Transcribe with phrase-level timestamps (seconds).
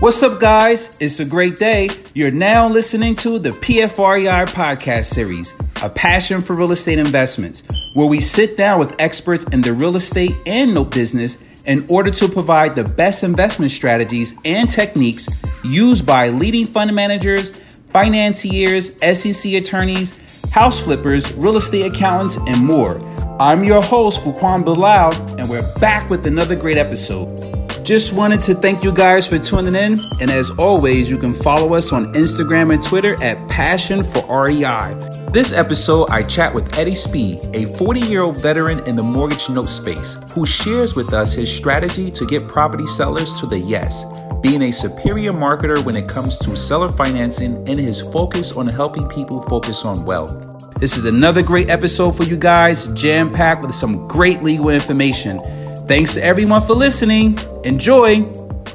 [0.00, 0.96] What's up, guys?
[0.98, 1.90] It's a great day.
[2.14, 8.06] You're now listening to the PFREI podcast series, A Passion for Real Estate Investments, where
[8.06, 11.36] we sit down with experts in the real estate and note business
[11.66, 15.28] in order to provide the best investment strategies and techniques
[15.64, 17.50] used by leading fund managers,
[17.90, 22.98] financiers, SEC attorneys, house flippers, real estate accountants, and more.
[23.38, 27.49] I'm your host, Fuquan Bilal, and we're back with another great episode.
[27.84, 30.00] Just wanted to thank you guys for tuning in.
[30.20, 34.94] And as always, you can follow us on Instagram and Twitter at Passion for REI.
[35.32, 39.48] This episode, I chat with Eddie Speed, a 40 year old veteran in the mortgage
[39.48, 44.04] note space, who shares with us his strategy to get property sellers to the yes,
[44.42, 49.08] being a superior marketer when it comes to seller financing, and his focus on helping
[49.08, 50.46] people focus on wealth.
[50.78, 55.40] This is another great episode for you guys, jam packed with some great legal information.
[55.86, 57.38] Thanks to everyone for listening.
[57.64, 58.24] Enjoy.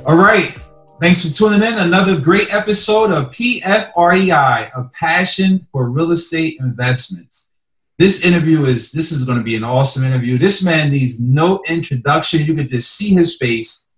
[0.05, 0.55] All right.
[1.01, 1.79] Thanks for tuning in.
[1.79, 7.51] Another great episode of PFREI, a passion for real estate investments.
[7.97, 10.37] This interview is this is going to be an awesome interview.
[10.37, 12.45] This man needs no introduction.
[12.45, 13.89] You could just see his face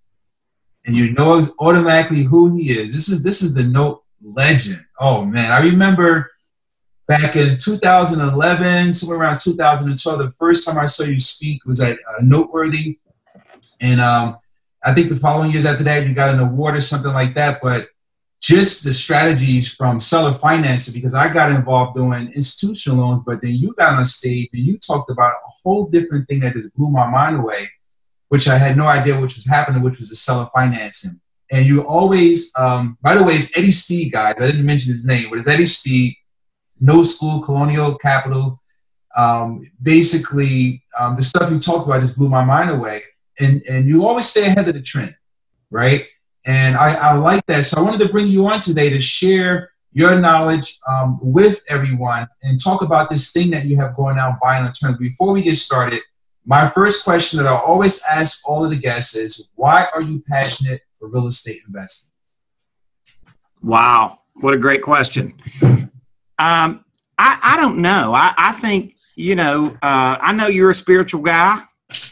[0.86, 2.94] and you know automatically who he is.
[2.94, 4.86] This is this is the note legend.
[5.02, 6.32] Oh man, I remember
[7.10, 12.00] back in 2011, somewhere around 2012, the first time I saw you speak was at
[12.00, 13.00] uh, Noteworthy
[13.82, 14.38] and um,
[14.88, 17.60] I think the following years after that, you got an award or something like that.
[17.62, 17.90] But
[18.42, 23.52] just the strategies from seller financing, because I got involved doing institutional loans, but then
[23.52, 26.90] you got on stage and you talked about a whole different thing that just blew
[26.90, 27.70] my mind away,
[28.30, 31.20] which I had no idea which was happening, which was the seller financing.
[31.52, 34.36] And you always, um, by the way, it's Eddie Speed, guys.
[34.42, 36.16] I didn't mention his name, but it's Eddie Speed,
[36.82, 38.62] NoteSchool, Colonial Capital.
[39.18, 43.04] Um, basically, um, the stuff you talked about just blew my mind away
[43.40, 45.16] and and you always stay ahead of the trend,
[45.70, 46.06] right?
[46.46, 47.66] And I, I like that.
[47.66, 52.28] So I wanted to bring you on today to share your knowledge um, with everyone
[52.44, 54.98] and talk about this thing that you have going on buying on terms.
[54.98, 56.02] Before we get started,
[56.45, 60.23] my first question that I always ask all of the guests is, why are you
[60.26, 62.16] passionate for real estate investing?
[63.61, 65.34] Wow, what a great question.
[66.40, 66.86] Um,
[67.17, 68.14] I, I don't know.
[68.14, 71.61] I, I think, you know, uh, I know you're a spiritual guy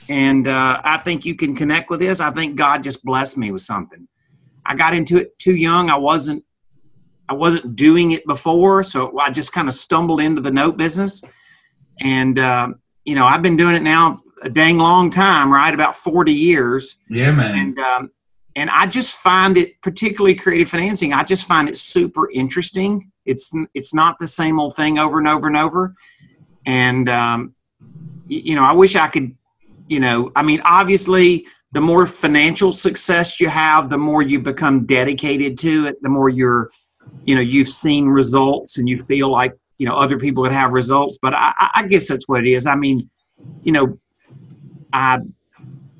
[0.09, 2.19] and uh, I think you can connect with this.
[2.19, 4.07] I think God just blessed me with something.
[4.65, 5.89] I got into it too young.
[5.89, 6.43] I wasn't
[7.27, 11.21] I wasn't doing it before, so I just kind of stumbled into the note business.
[12.01, 15.73] And um, you know, I've been doing it now a dang long time, right?
[15.73, 16.97] About forty years.
[17.09, 17.57] Yeah, man.
[17.57, 18.11] And um,
[18.55, 21.13] and I just find it, particularly creative financing.
[21.13, 23.11] I just find it super interesting.
[23.25, 25.93] It's it's not the same old thing over and over and over.
[26.65, 27.55] And um,
[28.27, 29.35] you know, I wish I could
[29.87, 34.85] you know, I mean, obviously, the more financial success you have, the more you become
[34.85, 36.71] dedicated to it, the more you're,
[37.25, 40.71] you know, you've seen results and you feel like, you know, other people would have
[40.71, 41.17] results.
[41.21, 42.65] But I, I guess that's what it is.
[42.65, 43.09] I mean,
[43.63, 43.99] you know,
[44.93, 45.19] I,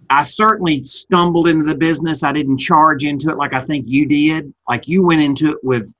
[0.09, 2.23] I certainly stumbled into the business.
[2.23, 4.53] I didn't charge into it like I think you did.
[4.69, 5.91] Like you went into it with,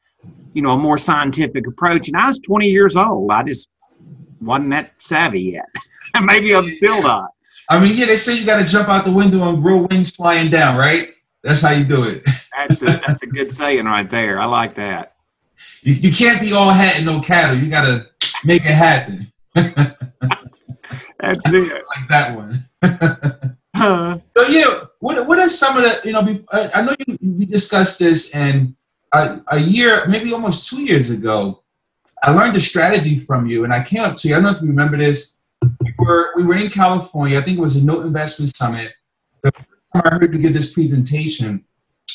[0.54, 2.08] you know, a more scientific approach.
[2.08, 3.30] And I was 20 years old.
[3.32, 3.68] I just
[4.40, 5.66] wasn't that savvy yet.
[6.22, 7.32] Maybe I'm still not.
[7.70, 10.12] I mean, yeah, they say you got to jump out the window and grow wings
[10.12, 11.14] flying down, right?
[11.44, 12.24] That's how you do it.
[12.58, 14.40] that's a that's a good saying right there.
[14.40, 15.16] I like that.
[15.82, 17.58] You, you can't be all hat and no cattle.
[17.58, 18.08] You got to
[18.44, 19.32] make it happen.
[21.20, 21.72] that's it.
[21.98, 22.66] like that one.
[23.76, 26.44] uh, so yeah, what what are some of the you know?
[26.52, 28.76] I know you, we discussed this, and
[29.14, 31.64] a, a year, maybe almost two years ago,
[32.24, 34.36] I learned a strategy from you, and I came up to you.
[34.36, 35.35] I don't know if you remember this
[35.82, 37.38] we were we were in California.
[37.38, 38.94] I think it was a Note Investment Summit.
[39.44, 41.64] The first time I heard you give this presentation,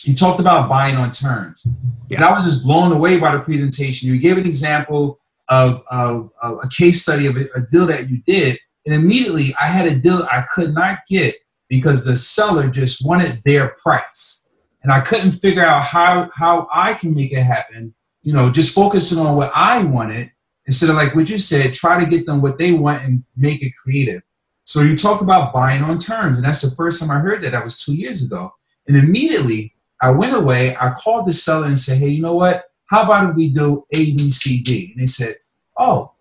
[0.02, 1.66] you talked about buying on terms.
[2.08, 2.16] Yeah.
[2.16, 4.08] And I was just blown away by the presentation.
[4.08, 8.08] You gave an example of, of, of a case study of a, a deal that
[8.08, 11.34] you did, and immediately I had a deal I could not get
[11.68, 14.48] because the seller just wanted their price,
[14.82, 17.94] and I couldn't figure out how how I can make it happen.
[18.22, 20.30] You know, just focusing on what I wanted
[20.66, 23.62] instead of like what you said, try to get them what they want and make
[23.62, 24.22] it creative.
[24.64, 27.50] So you talk about buying on terms, and that's the first time I heard that.
[27.50, 28.52] That was two years ago.
[28.86, 30.76] And immediately I went away.
[30.76, 32.64] I called the seller and said, "Hey, you know what?
[32.86, 35.36] How about if we do A, B, C, D?" And they said,
[35.76, 36.12] "Oh,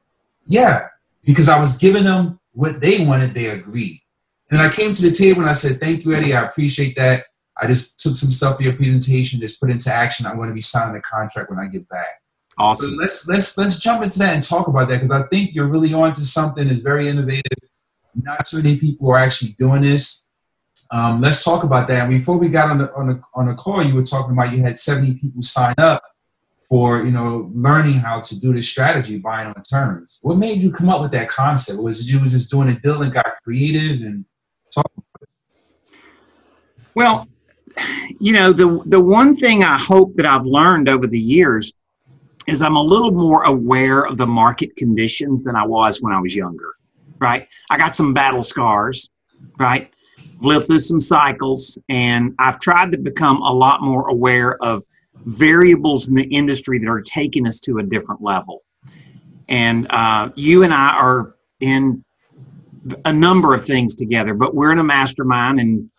[0.47, 0.87] yeah,"
[1.23, 3.33] because I was giving them what they wanted.
[3.33, 4.01] They agreed.
[4.51, 6.33] And I came to the table and I said, "Thank you, Eddie.
[6.33, 7.25] I appreciate that.
[7.61, 10.25] I just took some stuff for your presentation, just put into action.
[10.25, 12.21] I'm going to be signing the contract when I get back."
[12.59, 12.91] Awesome.
[12.91, 15.67] So let's let's let's jump into that and talk about that because I think you're
[15.67, 17.57] really on to something that's very innovative.
[18.15, 20.27] Not so many people are actually doing this.
[20.91, 22.09] Um, let's talk about that.
[22.09, 24.61] Before we got on the on the on the call, you were talking about you
[24.61, 26.03] had 70 people sign up
[26.67, 30.19] for you know learning how to do this strategy, buying on terms.
[30.21, 31.81] What made you come up with that concept?
[31.81, 34.25] Was it you was just doing a deal and got creative and
[34.73, 34.91] talk?
[36.93, 37.25] Well,
[38.19, 41.71] you know the the one thing I hope that I've learned over the years
[42.49, 46.19] is I'm a little more aware of the market conditions than I was when I
[46.19, 46.73] was younger.
[47.19, 49.09] Right, I got some battle scars.
[49.57, 49.93] Right,
[50.41, 54.83] lived through some cycles, and I've tried to become a lot more aware of
[55.25, 58.63] variables in the industry that are taking us to a different level.
[59.47, 62.03] And uh, you and I are in
[63.05, 65.89] a number of things together, but we're in a mastermind, and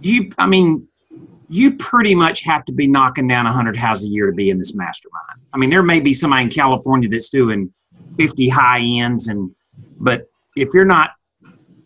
[0.00, 0.88] you, I mean,
[1.52, 4.56] you pretty much have to be knocking down 100 houses a year to be in
[4.56, 5.40] this mastermind.
[5.52, 7.70] I mean, there may be somebody in California that's doing
[8.16, 9.54] 50 high ends, and
[10.00, 11.10] but if you're not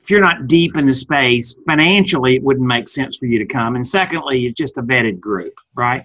[0.03, 3.45] if you're not deep in the space financially, it wouldn't make sense for you to
[3.45, 3.75] come.
[3.75, 6.05] And secondly, it's just a vetted group, right?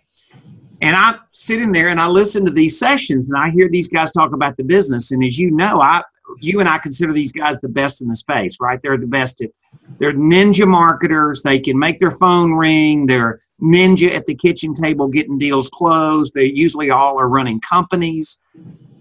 [0.82, 4.12] And I'm sitting there and I listen to these sessions and I hear these guys
[4.12, 5.12] talk about the business.
[5.12, 6.02] And as you know, I
[6.40, 8.80] you and I consider these guys the best in the space, right?
[8.82, 9.52] They're the best at
[10.00, 11.44] they're ninja marketers.
[11.44, 13.06] They can make their phone ring.
[13.06, 16.34] They're ninja at the kitchen table getting deals closed.
[16.34, 18.40] They usually all are running companies.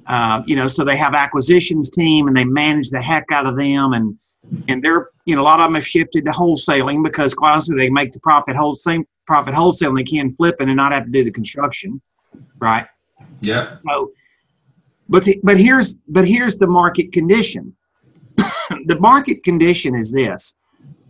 [0.06, 3.56] Uh, you know, so they have acquisitions team and they manage the heck out of
[3.56, 4.18] them and
[4.68, 7.76] and they're you know a lot of them have shifted to wholesaling because quite honestly
[7.76, 10.90] they make the profit whole same profit wholesale and they can flip it and not
[10.90, 12.00] have to do the construction,
[12.58, 12.86] right?
[13.40, 13.76] Yeah.
[13.86, 14.10] So,
[15.08, 17.76] but the, but here's but here's the market condition.
[18.36, 20.56] the market condition is this: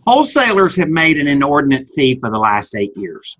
[0.05, 3.37] wholesalers have made an inordinate fee for the last eight years,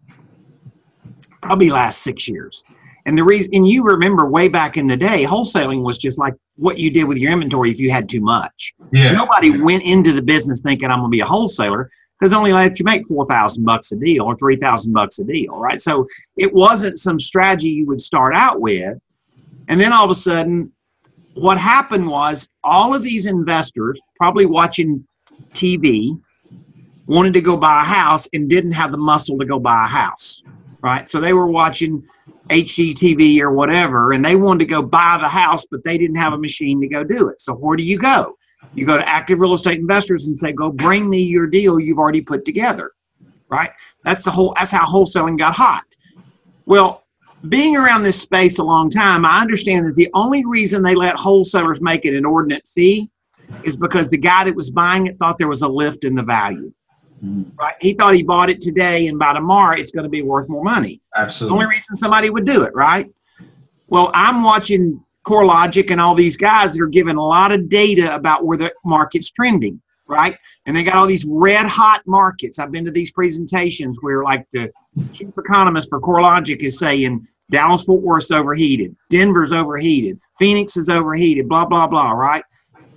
[1.42, 2.64] probably last six years.
[3.06, 6.36] And the reason, and you remember way back in the day, wholesaling was just like
[6.56, 8.74] what you did with your inventory if you had too much.
[8.92, 9.14] Yeah.
[9.14, 12.78] Nobody went into the business thinking I'm going to be a wholesaler because only let
[12.80, 15.82] you make four thousand bucks a deal or three thousand bucks a deal, right?
[15.82, 16.08] So
[16.38, 19.00] it wasn't some strategy you would start out with,
[19.68, 20.72] and then all of a sudden,
[21.34, 25.04] what happened was all of these investors, probably watching
[25.54, 26.20] TV,
[27.08, 29.88] wanted to go buy a house and didn't have the muscle to go buy a
[29.88, 30.42] house,
[30.82, 31.10] right?
[31.10, 32.04] So they were watching
[32.50, 36.34] HGTV or whatever, and they wanted to go buy the house, but they didn't have
[36.34, 37.42] a machine to go do it.
[37.42, 38.38] So where do you go?
[38.74, 41.98] You go to active real estate investors and say, "Go bring me your deal you've
[41.98, 42.92] already put together."
[43.50, 43.72] Right?
[44.04, 44.54] That's the whole.
[44.58, 45.84] That's how wholesaling got hot.
[46.66, 47.04] Well,
[47.50, 51.16] being around this space a long time, I understand that the only reason they let
[51.16, 53.10] wholesalers make an inordinate fee
[53.64, 56.24] is because the guy that was buying it thought there was a lift in the
[56.24, 56.72] value.
[57.24, 57.56] Mm-hmm.
[57.56, 57.76] Right?
[57.80, 60.64] He thought he bought it today, and by tomorrow it's going to be worth more
[60.64, 61.02] money.
[61.16, 61.56] Absolutely.
[61.58, 63.10] The only reason somebody would do it, right?
[63.88, 68.14] Well, I'm watching CoreLogic and all these guys that are giving a lot of data
[68.16, 70.38] about where the market's trending, right?
[70.66, 72.58] And they got all these red hot markets.
[72.58, 74.72] I've been to these presentations where, like, the
[75.14, 81.48] chief economist for CoreLogic is saying Dallas Fort Worth's overheated, Denver's overheated, Phoenix is overheated,
[81.48, 82.44] blah, blah, blah, right?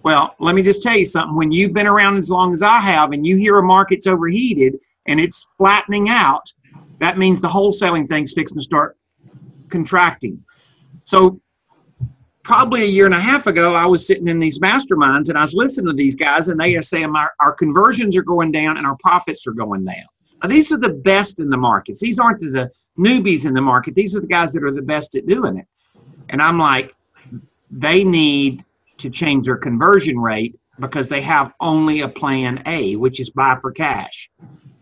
[0.04, 1.34] Well, let me just tell you something.
[1.34, 4.78] When you've been around as long as I have and you hear a market's overheated
[5.06, 6.52] and it's flattening out,
[6.98, 8.98] that means the wholesaling thing's fixing to start
[9.70, 10.44] contracting.
[11.04, 11.40] So,
[12.42, 15.40] probably a year and a half ago, I was sitting in these masterminds and I
[15.40, 18.76] was listening to these guys, and they are saying our, our conversions are going down
[18.76, 20.04] and our profits are going down.
[20.42, 22.00] Now, these are the best in the markets.
[22.00, 23.94] These aren't the newbies in the market.
[23.94, 25.66] These are the guys that are the best at doing it.
[26.28, 26.94] And I'm like,
[27.70, 28.64] they need
[28.98, 33.56] to change their conversion rate because they have only a plan A, which is buy
[33.60, 34.30] for cash,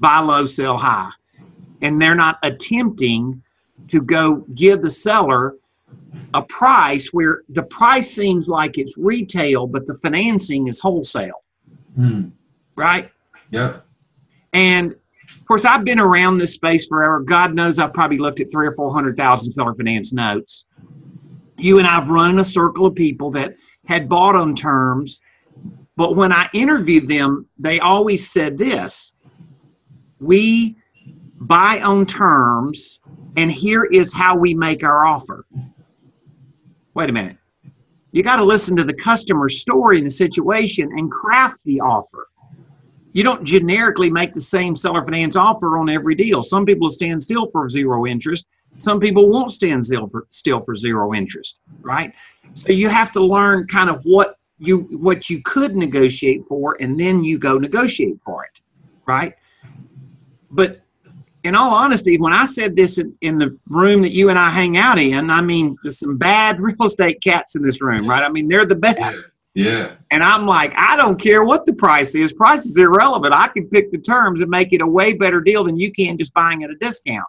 [0.00, 1.10] buy low, sell high.
[1.82, 3.42] And they're not attempting
[3.88, 5.56] to go give the seller
[6.34, 11.42] a price where the price seems like it's retail, but the financing is wholesale.
[11.94, 12.28] Hmm.
[12.76, 13.10] Right?
[13.50, 13.84] Yep.
[14.52, 17.20] And of course, I've been around this space forever.
[17.20, 20.64] God knows I've probably looked at three or four hundred thousand seller finance notes.
[21.58, 23.54] You and I've run in a circle of people that
[23.86, 25.20] had bought on terms,
[25.96, 29.12] but when I interviewed them, they always said this
[30.20, 30.76] We
[31.40, 33.00] buy on terms,
[33.36, 35.44] and here is how we make our offer.
[36.94, 37.36] Wait a minute.
[38.12, 42.28] You got to listen to the customer story and the situation and craft the offer.
[43.14, 46.42] You don't generically make the same seller finance offer on every deal.
[46.42, 48.46] Some people stand still for zero interest.
[48.78, 52.14] Some people won't stand still for, still for zero interest, right?
[52.54, 56.98] So you have to learn kind of what you what you could negotiate for, and
[56.98, 58.60] then you go negotiate for it,
[59.06, 59.34] right?
[60.50, 60.82] But
[61.44, 64.50] in all honesty, when I said this in, in, the room that you and I
[64.50, 68.22] hang out in, I mean, there's some bad real estate cats in this room, right?
[68.22, 69.24] I mean, they're the best.
[69.54, 69.92] Yeah.
[70.10, 72.32] And I'm like, I don't care what the price is.
[72.32, 73.34] Price is irrelevant.
[73.34, 76.16] I can pick the terms and make it a way better deal than you can
[76.16, 77.26] just buying at a discount.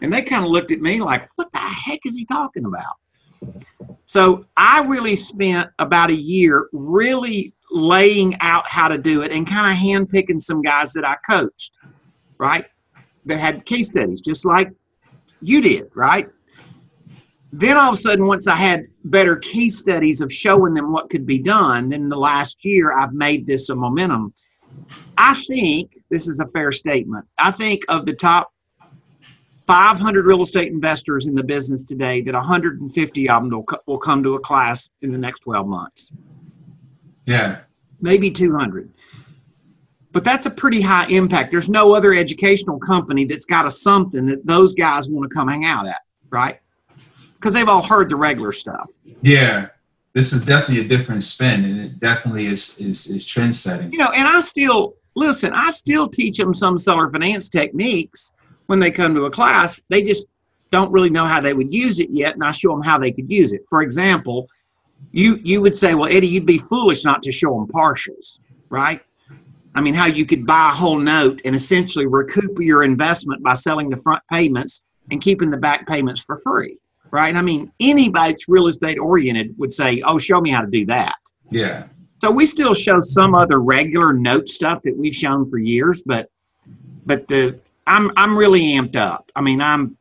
[0.00, 3.56] And they kind of looked at me like, what the heck is he talking about?
[4.06, 9.46] So I really spent about a year really laying out how to do it and
[9.46, 11.72] kind of handpicking some guys that I coached,
[12.38, 12.64] right?
[13.24, 14.70] That had case studies, just like
[15.40, 16.28] you did, right?
[17.52, 21.10] Then all of a sudden, once I had better case studies of showing them what
[21.10, 24.34] could be done, then the last year I've made this a momentum.
[25.16, 27.24] I think this is a fair statement.
[27.38, 28.52] I think of the top
[29.66, 34.22] 500 real estate investors in the business today, that 150 of them will, will come
[34.22, 36.10] to a class in the next 12 months.
[37.26, 37.60] Yeah.
[38.00, 38.92] Maybe 200.
[40.12, 41.50] But that's a pretty high impact.
[41.50, 45.48] There's no other educational company that's got a something that those guys want to come
[45.48, 46.60] hang out at, right?
[47.34, 48.88] Because they've all heard the regular stuff.
[49.20, 49.68] Yeah.
[50.14, 53.92] This is definitely a different spin, and it definitely is is, is trend setting.
[53.92, 55.52] You know, and I still listen.
[55.52, 58.32] I still teach them some seller finance techniques
[58.66, 59.82] when they come to a class.
[59.88, 60.26] They just
[60.70, 63.12] don't really know how they would use it yet, and I show them how they
[63.12, 63.62] could use it.
[63.68, 64.48] For example,
[65.12, 69.00] you you would say, "Well, Eddie, you'd be foolish not to show them partials, right?"
[69.74, 73.52] I mean, how you could buy a whole note and essentially recoup your investment by
[73.52, 76.78] selling the front payments and keeping the back payments for free,
[77.10, 77.36] right?
[77.36, 80.86] I mean, anybody that's real estate oriented would say, "Oh, show me how to do
[80.86, 81.16] that."
[81.50, 81.84] Yeah.
[82.22, 86.28] So we still show some other regular note stuff that we've shown for years, but
[87.04, 89.30] but the I'm I'm really amped up.
[89.34, 89.96] I mean, I'm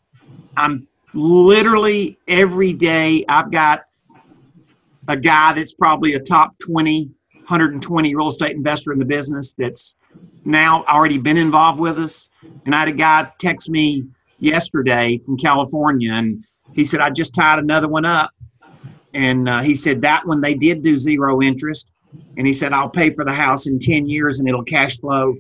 [0.58, 3.86] I'm literally every day I've got
[5.08, 7.12] a guy that's probably a top 20
[7.48, 9.94] 120 real estate investor in the business that's
[10.46, 12.30] now already been involved with us.
[12.65, 14.06] And I had a guy text me
[14.39, 18.32] yesterday from California, and he said, I just tied another one up.
[19.13, 21.88] And uh, he said that one they did do zero interest.
[22.38, 25.36] And he said, I'll pay for the house in 10 years and it'll cash flow.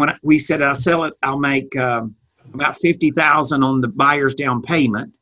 [0.00, 2.14] When we said I'll sell it, I'll make um,
[2.54, 5.12] about 50000 on the buyer's down payment.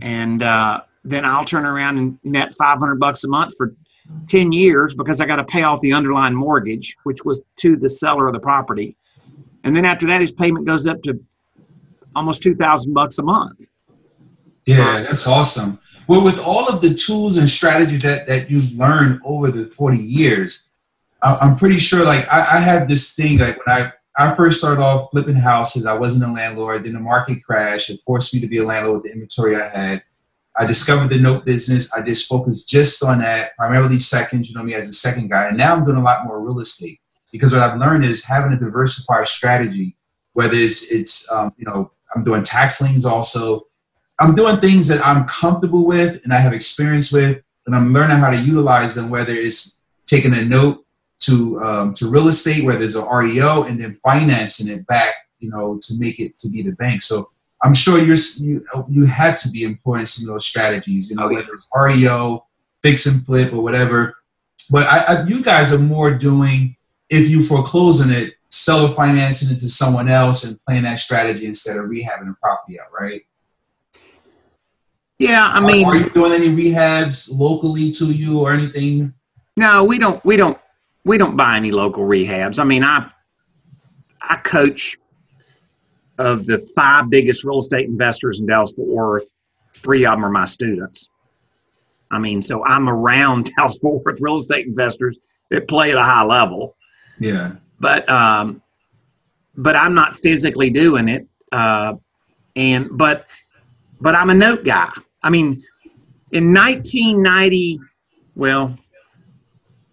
[0.00, 3.74] And uh, then I'll turn around and net 500 bucks a month for
[4.28, 7.90] 10 years because I got to pay off the underlying mortgage, which was to the
[7.90, 8.96] seller of the property.
[9.62, 11.20] And then after that, his payment goes up to
[12.16, 13.60] almost 2000 bucks a month.
[14.64, 15.78] Yeah, that's awesome.
[16.08, 19.98] Well, with all of the tools and strategy that, that you've learned over the 40
[19.98, 20.70] years,
[21.22, 25.10] I'm pretty sure like I, I this thing like when I, I first started off
[25.10, 26.84] flipping houses, I wasn't a landlord.
[26.84, 27.90] Then the market crashed.
[27.90, 30.02] It forced me to be a landlord with the inventory I had.
[30.56, 31.94] I discovered the note business.
[31.94, 35.48] I just focused just on that, primarily seconds, you know me as a second guy.
[35.48, 37.00] And now I'm doing a lot more real estate
[37.30, 39.96] because what I've learned is having a diversified strategy,
[40.34, 43.66] whether it's, it's um, you know, I'm doing tax liens also.
[44.18, 48.18] I'm doing things that I'm comfortable with and I have experience with, and I'm learning
[48.18, 50.81] how to utilize them, whether it's taking a note
[51.22, 55.50] to, um, to real estate, where there's an REO, and then financing it back, you
[55.50, 57.02] know, to make it to be the bank.
[57.02, 57.30] So
[57.62, 61.28] I'm sure you're you you had to be employing some of those strategies, you know,
[61.28, 62.44] whether it's REO,
[62.82, 64.16] fix and flip, or whatever.
[64.70, 66.76] But I, I, you guys are more doing
[67.08, 71.76] if you foreclosing it, seller financing it to someone else and playing that strategy instead
[71.76, 73.22] of rehabbing the property out, right?
[75.18, 79.14] Yeah, I mean, are you doing any rehabs locally to you or anything?
[79.56, 80.24] No, we don't.
[80.24, 80.58] We don't.
[81.04, 82.58] We don't buy any local rehabs.
[82.58, 83.10] I mean, I
[84.20, 84.96] I coach
[86.18, 89.24] of the five biggest real estate investors in Dallas Fort Worth,
[89.74, 91.08] three of them are my students.
[92.10, 95.18] I mean, so I'm around Dallas Fort Worth real estate investors
[95.50, 96.76] that play at a high level.
[97.18, 97.52] Yeah.
[97.80, 98.62] But um,
[99.56, 101.26] but I'm not physically doing it.
[101.50, 101.94] Uh,
[102.56, 103.26] and but
[104.00, 104.90] but I'm a note guy.
[105.22, 105.64] I mean,
[106.32, 107.80] in 1990,
[108.34, 108.76] well,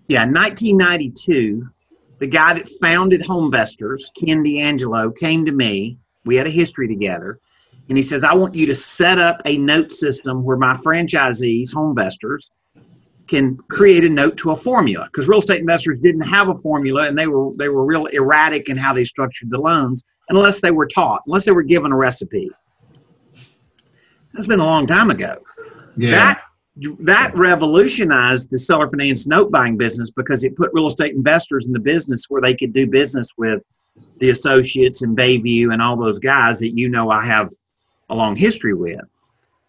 [0.10, 1.70] yeah, 1992,
[2.18, 7.40] the guy that founded Homevestors, Ken D'Angelo, came to me we had a history together.
[7.88, 11.74] And he says, I want you to set up a note system where my franchisees,
[11.74, 12.52] HomeVestors,
[13.28, 17.08] can create a note to a formula because real estate investors didn't have a formula
[17.08, 20.72] and they were they were real erratic in how they structured the loans unless they
[20.72, 22.50] were taught unless they were given a recipe
[24.34, 25.38] that's been a long time ago
[25.96, 26.10] yeah.
[26.10, 26.42] that
[27.00, 31.74] that revolutionized the seller finance note buying business because it put real estate investors in
[31.74, 33.62] the business where they could do business with
[34.20, 37.50] the associates and Bayview and all those guys that you know I have
[38.10, 39.02] a long history with.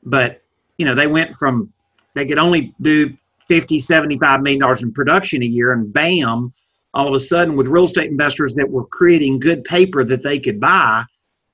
[0.03, 0.43] But,
[0.79, 1.73] you know, they went from,
[2.15, 3.17] they could only do
[3.49, 6.53] 50, 75 million dollars in production a year and bam,
[6.95, 10.39] all of a sudden with real estate investors that were creating good paper that they
[10.39, 11.05] could buy,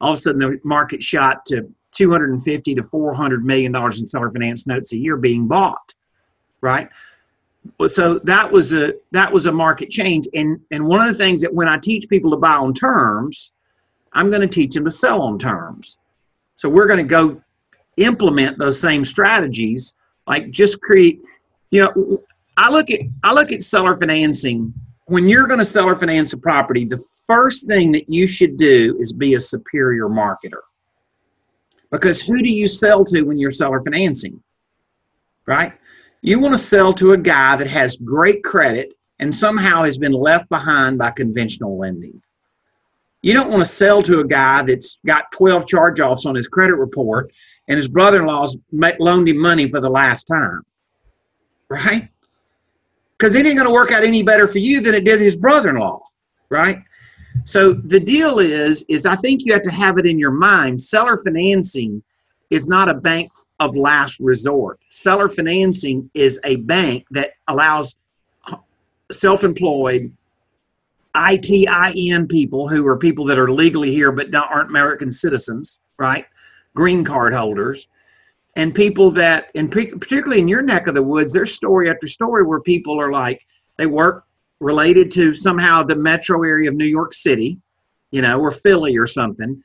[0.00, 4.30] all of a sudden the market shot to 250 to 400 million dollars in seller
[4.30, 5.94] finance notes a year being bought,
[6.60, 6.88] right?
[7.86, 10.28] so that was a that was a market change.
[10.34, 13.50] And and one of the things that when i teach people to buy on terms
[14.12, 15.98] i'm going to teach them to sell on terms.
[16.56, 17.40] So we're going to go
[17.96, 19.94] implement those same strategies
[20.26, 21.20] like just create
[21.70, 22.22] you know
[22.58, 24.72] i look at i look at seller financing.
[25.08, 28.96] When you're going to seller finance a property the first thing that you should do
[28.98, 30.62] is be a superior marketer
[31.96, 34.42] because who do you sell to when you're seller financing
[35.46, 35.72] right
[36.22, 40.12] you want to sell to a guy that has great credit and somehow has been
[40.12, 42.20] left behind by conventional lending.
[43.22, 46.48] You don't want to sell to a guy that's got 12 charge offs on his
[46.48, 47.32] credit report
[47.68, 48.56] and his brother in law's
[49.00, 50.62] loaned him money for the last time.
[51.68, 52.08] Right?
[53.18, 55.36] Because it ain't going to work out any better for you than it did his
[55.36, 56.02] brother in law.
[56.48, 56.82] Right?
[57.46, 60.80] So the deal is, is I think you have to have it in your mind.
[60.80, 62.02] Seller financing
[62.50, 64.80] is not a bank of last resort.
[64.90, 67.94] Seller financing is a bank that allows
[69.12, 70.12] self employed
[71.14, 76.26] ITIN people who are people that are legally here but aren't American citizens, right?
[76.74, 77.86] Green card holders.
[78.56, 82.44] And people that, and particularly in your neck of the woods, there's story after story
[82.44, 84.25] where people are like, they work
[84.60, 87.58] related to somehow the metro area of New York City,
[88.10, 89.62] you know, or Philly or something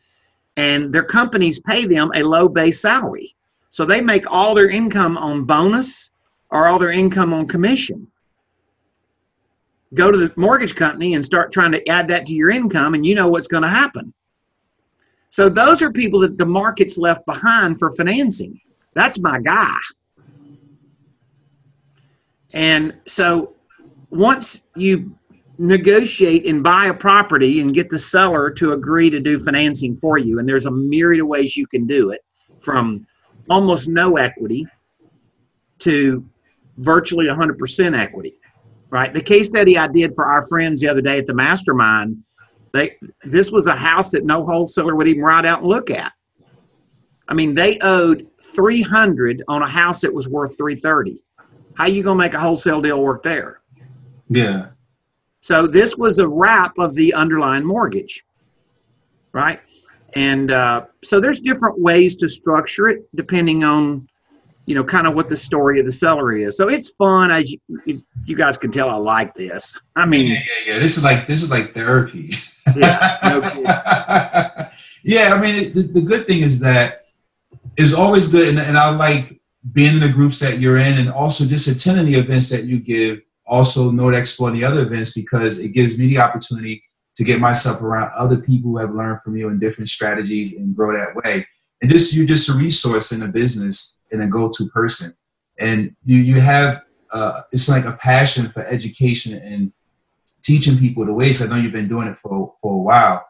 [0.57, 3.35] and their companies pay them a low base salary.
[3.69, 6.11] So they make all their income on bonus
[6.49, 8.07] or all their income on commission.
[9.93, 13.05] Go to the mortgage company and start trying to add that to your income, and
[13.05, 14.13] you know what's going to happen.
[15.31, 18.59] So those are people that the market's left behind for financing.
[18.93, 19.77] That's my guy.
[22.53, 23.53] And so
[24.11, 25.15] once you
[25.57, 30.17] negotiate and buy a property and get the seller to agree to do financing for
[30.17, 30.39] you.
[30.39, 32.21] And there's a myriad of ways you can do it
[32.59, 33.05] from
[33.49, 34.65] almost no equity
[35.79, 36.25] to
[36.77, 38.35] virtually 100% equity,
[38.89, 39.13] right?
[39.13, 42.23] The case study I did for our friends the other day at the mastermind,
[42.73, 46.11] they, this was a house that no wholesaler would even ride out and look at.
[47.27, 51.21] I mean, they owed 300 on a house that was worth 330.
[51.75, 53.60] How you going to make a wholesale deal work there?
[54.31, 54.67] Yeah.
[55.41, 58.23] So this was a wrap of the underlying mortgage,
[59.33, 59.59] right?
[60.13, 64.07] And uh, so there's different ways to structure it depending on,
[64.65, 66.55] you know, kind of what the story of the seller is.
[66.55, 67.31] So it's fun.
[67.31, 67.39] I,
[67.85, 69.77] you, you guys can tell, I like this.
[69.95, 70.79] I mean, yeah, yeah, yeah.
[70.79, 72.33] This is like this is like therapy.
[72.75, 73.39] yeah, no
[75.03, 75.33] yeah.
[75.33, 77.07] I mean, it, the, the good thing is that
[77.75, 79.41] it's always good, and, and I like
[79.73, 82.79] being in the groups that you're in, and also just attending the events that you
[82.79, 86.81] give also Note Expo and the other events because it gives me the opportunity
[87.15, 90.73] to get myself around other people who have learned from you and different strategies and
[90.73, 91.45] grow that way.
[91.81, 95.13] And just you're just a resource in a business and a go-to person.
[95.59, 99.73] And you you have uh, it's like a passion for education and
[100.41, 101.41] teaching people the ways.
[101.41, 103.25] I know you've been doing it for for a while.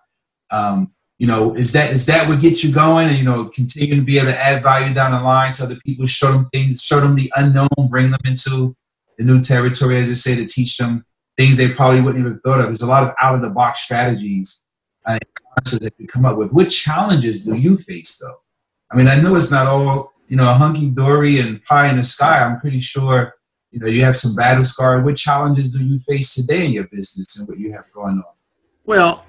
[0.51, 3.07] Um, you know, is that is that what gets you going?
[3.07, 5.79] And you know, continue to be able to add value down the line to other
[5.83, 8.75] people, show them things, show them the unknown, bring them into
[9.21, 11.05] the new territory, as you say, to teach them
[11.37, 12.67] things they probably wouldn't even thought of.
[12.67, 14.65] There's a lot of out of the box strategies
[15.05, 15.19] and
[15.53, 16.51] concepts that you come up with.
[16.51, 18.41] What challenges do you face though?
[18.91, 22.03] I mean, I know it's not all, you know, hunky dory and pie in the
[22.03, 22.39] sky.
[22.39, 23.35] I'm pretty sure,
[23.69, 25.05] you know, you have some battle scars.
[25.05, 28.33] What challenges do you face today in your business and what you have going on?
[28.85, 29.23] Well,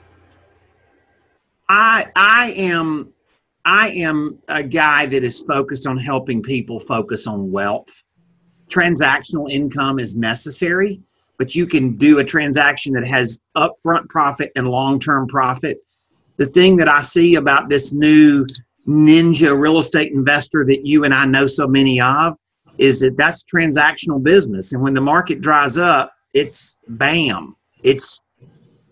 [1.68, 3.12] I I am
[3.66, 8.02] I am a guy that is focused on helping people focus on wealth
[8.72, 11.00] transactional income is necessary,
[11.38, 15.78] but you can do a transaction that has upfront profit and long term profit.
[16.36, 18.46] The thing that I see about this new
[18.86, 22.36] ninja real estate investor that you and I know so many of
[22.78, 24.72] is that that's transactional business.
[24.72, 28.18] And when the market dries up, it's bam, it's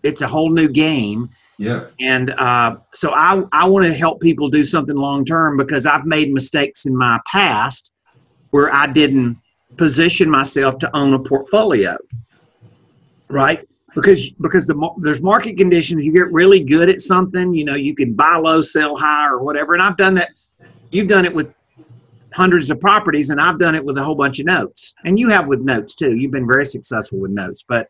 [0.03, 1.29] it's a whole new game.
[1.57, 1.85] Yeah.
[1.99, 6.05] And uh, so I, I want to help people do something long term because I've
[6.05, 7.91] made mistakes in my past
[8.49, 9.37] where I didn't
[9.77, 11.97] position myself to own a portfolio,
[13.29, 13.67] right?
[13.95, 16.03] Because because the there's market conditions.
[16.03, 19.43] You get really good at something, you know, you can buy low, sell high, or
[19.43, 19.73] whatever.
[19.73, 20.29] And I've done that.
[20.91, 21.53] You've done it with
[22.33, 24.93] hundreds of properties, and I've done it with a whole bunch of notes.
[25.03, 26.15] And you have with notes too.
[26.15, 27.63] You've been very successful with notes.
[27.67, 27.89] But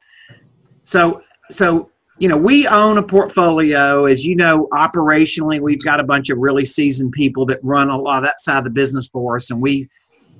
[0.85, 4.05] so so you know, we own a portfolio.
[4.05, 7.97] As you know, operationally, we've got a bunch of really seasoned people that run a
[7.97, 9.89] lot of that side of the business for us, and we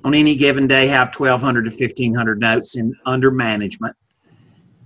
[0.04, 3.96] on any given day have 1,200 to 1,500 notes in under management.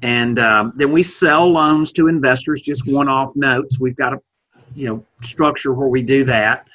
[0.03, 3.81] And um, then we sell loans to investors, just one-off notes.
[3.81, 4.21] We've got a,
[4.75, 6.69] you know, structure where we do that.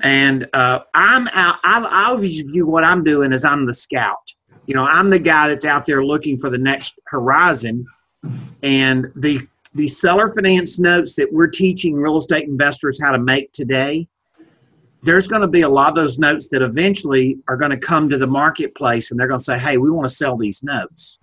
[0.00, 1.58] And uh, I'm out.
[1.64, 4.34] I always view what I'm doing as I'm the scout.
[4.66, 7.86] you know, I'm the guy that's out there looking for the next horizon.
[8.62, 13.52] And the the seller finance notes that we're teaching real estate investors how to make
[13.52, 14.06] today,
[15.04, 18.08] there's going to be a lot of those notes that eventually are going to come
[18.08, 21.18] to the marketplace and they're going to say, hey, we want to sell these notes,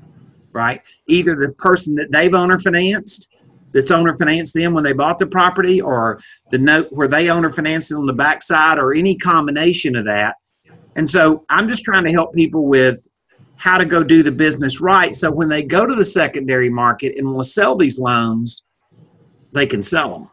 [0.54, 0.82] right?
[1.08, 3.28] Either the person that they've owner financed,
[3.74, 7.50] that's owner financed them when they bought the property, or the note where they owner
[7.50, 10.36] financed it on the backside, or any combination of that.
[10.98, 13.08] And so I'm just trying to help people with
[13.56, 15.16] how to go do the business right.
[15.16, 18.64] So when they go to the secondary market and will sell these loans,
[19.54, 20.30] they can sell them.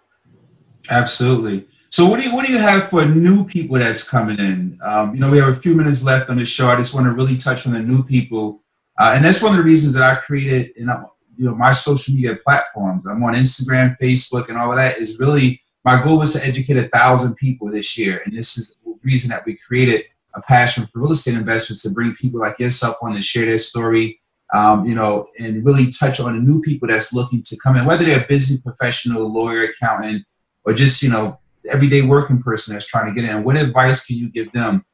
[0.91, 1.69] Absolutely.
[1.91, 4.79] So what do you what do you have for new people that's coming in?
[4.83, 6.69] Um, you know, we have a few minutes left on the show.
[6.69, 8.63] I just want to really touch on the new people,
[8.99, 12.15] uh, and that's one of the reasons that I created know you know my social
[12.15, 13.07] media platforms.
[13.07, 14.99] I'm on Instagram, Facebook, and all of that.
[14.99, 18.81] Is really my goal was to educate a thousand people this year, and this is
[18.85, 22.59] the reason that we created a passion for real estate investments to bring people like
[22.59, 24.21] yourself on to share their story,
[24.55, 27.87] um, you know, and really touch on the new people that's looking to come in,
[27.87, 30.25] whether they're a business professional, lawyer, accountant,
[30.65, 33.45] or just, you know, everyday working person that's trying to get in.
[33.45, 34.85] What advice can you give them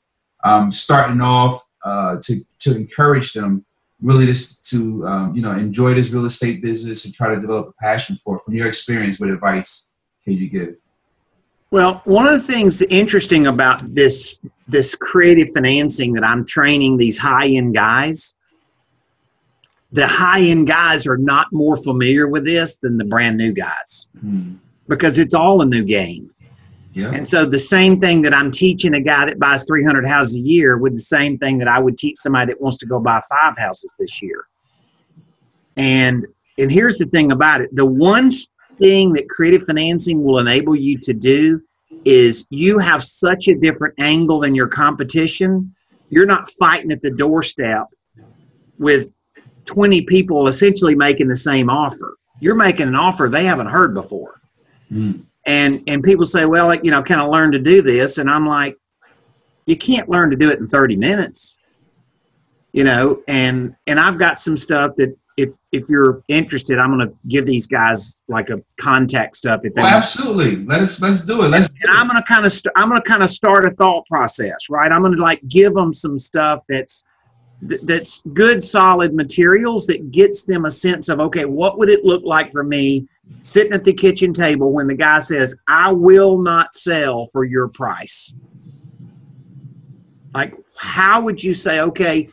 [0.45, 3.65] um, starting off uh, to, to encourage them
[4.03, 4.33] really
[4.65, 8.17] to, um, you know, enjoy this real estate business and try to develop a passion
[8.17, 8.43] for it?
[8.45, 9.91] From your experience, what advice
[10.25, 10.77] can you give?
[11.71, 17.19] Well, one of the things interesting about this this creative financing that I'm training these
[17.19, 18.35] high end guys,
[19.93, 24.09] the high end guys are not more familiar with this than the brand new guys
[24.25, 24.57] mm.
[24.89, 26.31] because it's all a new game.
[26.95, 27.11] Yeah.
[27.11, 30.41] And so the same thing that I'm teaching a guy that buys 300 houses a
[30.41, 33.21] year with the same thing that I would teach somebody that wants to go buy
[33.29, 34.47] five houses this year.
[35.77, 36.25] And
[36.57, 37.75] and here's the thing about it.
[37.75, 38.31] The one
[38.79, 41.61] thing that creative financing will enable you to do
[42.05, 45.75] is you have such a different angle than your competition.
[46.11, 47.87] You're not fighting at the doorstep
[48.79, 49.13] with
[49.65, 52.17] 20 people essentially making the same offer.
[52.39, 54.41] You're making an offer they haven't heard before.
[54.93, 55.23] Mm.
[55.47, 58.19] And and people say, well, you know, can I learn to do this?
[58.19, 58.77] And I'm like,
[59.67, 61.57] you can't learn to do it in 30 minutes.
[62.73, 67.09] You know, and and I've got some stuff that if if you're interested, I'm going
[67.09, 69.61] to give these guys like a contact stuff.
[69.65, 71.49] If oh, well, absolutely, let's let's do it.
[71.49, 71.69] Let's.
[71.69, 74.07] And, I'm going to kind of st- I'm going to kind of start a thought
[74.07, 74.91] process, right?
[74.91, 77.05] I'm going to like give them some stuff that's
[77.63, 82.23] that's good, solid materials that gets them a sense of okay, what would it look
[82.25, 83.09] like for me
[83.43, 87.69] sitting at the kitchen table when the guy says, "I will not sell for your
[87.69, 88.33] price."
[90.35, 92.29] Like, how would you say, okay,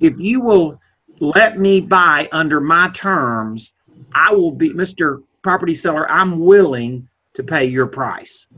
[0.00, 0.80] if you will
[1.22, 3.74] let me buy under my terms.
[4.12, 5.22] I will be, Mr.
[5.42, 8.48] Property Seller, I'm willing to pay your price.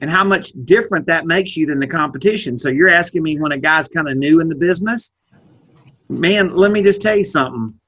[0.00, 2.56] And how much different that makes you than the competition.
[2.56, 5.12] So you're asking me when a guy's kind of new in the business,
[6.08, 7.78] man, let me just tell you something.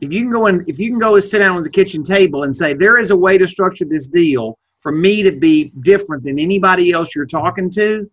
[0.00, 2.04] If you can go and if you can go and sit down at the kitchen
[2.04, 5.72] table and say, there is a way to structure this deal for me to be
[5.80, 8.10] different than anybody else you're talking to,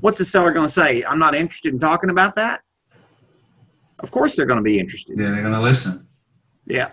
[0.00, 1.04] what's the seller going to say?
[1.04, 2.60] I'm not interested in talking about that
[4.00, 5.18] of course they're going to be interested.
[5.18, 6.06] Yeah, they're going to listen.
[6.66, 6.92] Yeah.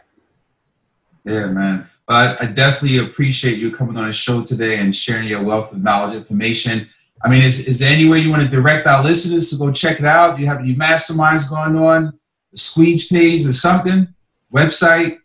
[1.26, 1.90] Yeah, man.
[2.08, 5.82] But I, definitely appreciate you coming on the show today and sharing your wealth of
[5.82, 6.90] knowledge information.
[7.24, 9.72] I mean, is, is there any way you want to direct our listeners to go
[9.72, 10.36] check it out?
[10.36, 12.08] Do you have any masterminds going on?
[12.54, 14.13] A squeeze page or something?
[14.54, 15.18] Website?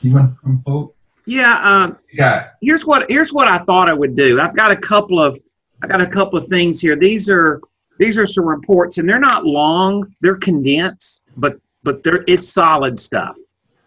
[0.00, 0.94] You want to promote?
[1.26, 1.60] Yeah.
[1.62, 2.50] Um, yeah.
[2.60, 4.40] Here's what here's what I thought I would do.
[4.40, 5.38] I've got a couple of
[5.82, 6.96] I got a couple of things here.
[6.96, 7.60] These are
[7.98, 12.98] these are some reports, and they're not long; they're condensed, but but they're it's solid
[12.98, 13.36] stuff.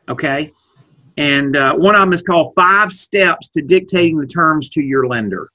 [0.07, 0.51] Okay,
[1.17, 5.07] and uh, one of them is called Five Steps to Dictating the Terms to Your
[5.07, 5.49] Lender.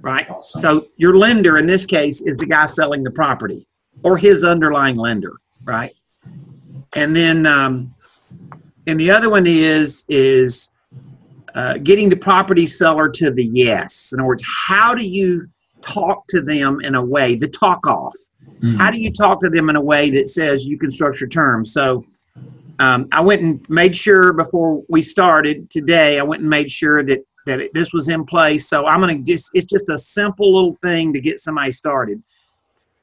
[0.00, 0.28] Right.
[0.28, 0.60] Awesome.
[0.60, 3.66] So your lender in this case is the guy selling the property
[4.02, 5.32] or his underlying lender.
[5.64, 5.92] Right.
[6.94, 7.94] And then, um,
[8.86, 10.70] and the other one is is
[11.54, 14.12] uh, getting the property seller to the yes.
[14.12, 15.48] In other words, how do you
[15.84, 18.14] talk to them in a way, the talk off.
[18.56, 18.76] Mm-hmm.
[18.76, 21.72] How do you talk to them in a way that says you can structure terms?
[21.72, 22.04] So
[22.78, 27.02] um, I went and made sure before we started today, I went and made sure
[27.04, 28.66] that that it, this was in place.
[28.66, 32.22] So I'm going to just, it's just a simple little thing to get somebody started.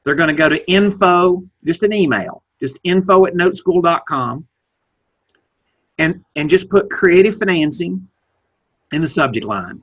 [0.02, 4.46] They're going to go to info, just an email, just info at noteschool.com
[5.98, 8.06] and, and just put creative financing
[8.92, 9.82] in the subject line,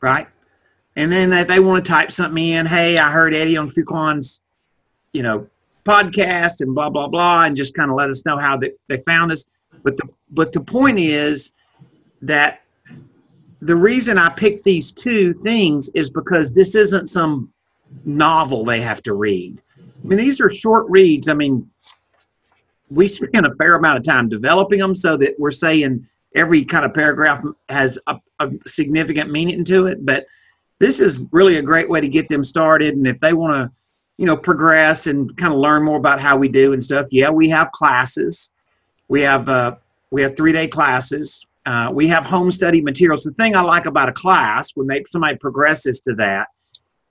[0.00, 0.26] right?
[0.96, 4.40] And then that they want to type something in, hey, I heard Eddie on Fuquan's,
[5.12, 5.46] you know,
[5.84, 8.96] podcast and blah blah blah, and just kind of let us know how they, they
[8.98, 9.44] found us.
[9.82, 11.52] But the but the point is
[12.22, 12.62] that
[13.60, 17.52] the reason I picked these two things is because this isn't some
[18.04, 19.60] novel they have to read.
[19.78, 21.28] I mean, these are short reads.
[21.28, 21.68] I mean,
[22.90, 26.84] we spend a fair amount of time developing them so that we're saying every kind
[26.84, 30.04] of paragraph has a, a significant meaning to it.
[30.04, 30.26] But
[30.78, 32.94] this is really a great way to get them started.
[32.94, 33.78] And if they want to,
[34.16, 37.30] you know, progress and kind of learn more about how we do and stuff, yeah,
[37.30, 38.52] we have classes.
[39.08, 39.76] We have uh,
[40.10, 41.46] we have three day classes.
[41.66, 43.24] Uh, we have home study materials.
[43.24, 46.46] The thing I like about a class when they, somebody progresses to that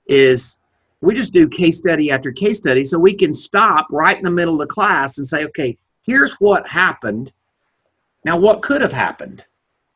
[0.07, 0.57] is
[1.01, 4.31] we just do case study after case study so we can stop right in the
[4.31, 7.31] middle of the class and say, okay, here's what happened.
[8.25, 9.43] Now, what could have happened?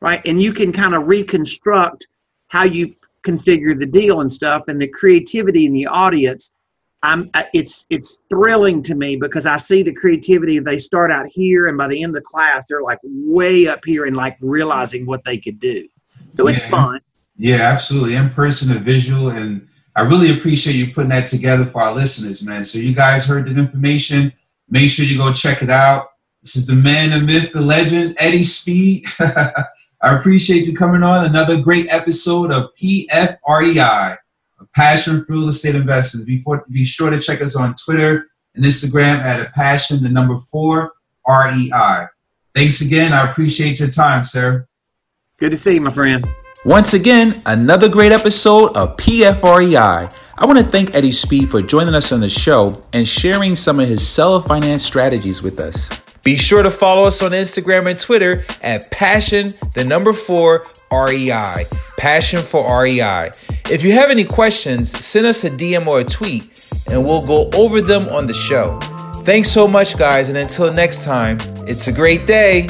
[0.00, 0.26] Right?
[0.26, 2.06] And you can kind of reconstruct
[2.48, 6.50] how you configure the deal and stuff and the creativity in the audience
[7.02, 10.60] I'm uh, it's it's thrilling to me because I see the creativity.
[10.60, 13.84] They start out here, and by the end of the class, they're like way up
[13.84, 15.88] here and like realizing what they could do.
[16.30, 16.54] So yeah.
[16.54, 17.00] it's fun.
[17.36, 18.14] Yeah, absolutely.
[18.14, 22.42] In person and visual, and I really appreciate you putting that together for our listeners,
[22.42, 22.64] man.
[22.64, 24.32] So you guys heard the information.
[24.70, 26.12] Make sure you go check it out.
[26.42, 29.06] This is the man, the myth, the legend, Eddie Speed.
[29.20, 34.16] I appreciate you coming on another great episode of PFREI
[34.74, 36.24] passion for real estate investors.
[36.24, 40.38] Before, be sure to check us on Twitter and Instagram at a passion, the number
[40.38, 40.92] four,
[41.28, 42.06] REI.
[42.54, 43.12] Thanks again.
[43.12, 44.66] I appreciate your time, sir.
[45.38, 46.26] Good to see you, my friend.
[46.64, 50.14] Once again, another great episode of PFREI.
[50.38, 53.80] I want to thank Eddie Speed for joining us on the show and sharing some
[53.80, 55.90] of his seller finance strategies with us.
[56.22, 61.66] Be sure to follow us on Instagram and Twitter at passion, the number four, REI.
[61.98, 63.32] Passion for REI.
[63.68, 66.44] If you have any questions, send us a DM or a tweet
[66.88, 68.78] and we'll go over them on the show.
[69.24, 72.68] Thanks so much, guys, and until next time, it's a great day.